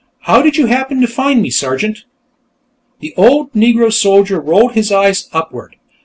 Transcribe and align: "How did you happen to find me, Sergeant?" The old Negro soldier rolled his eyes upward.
"How 0.21 0.41
did 0.41 0.57
you 0.57 0.65
happen 0.65 0.99
to 1.01 1.05
find 1.07 1.43
me, 1.43 1.51
Sergeant?" 1.51 2.05
The 3.01 3.13
old 3.17 3.53
Negro 3.53 3.93
soldier 3.93 4.39
rolled 4.41 4.71
his 4.73 4.91
eyes 4.91 5.29
upward. 5.31 5.75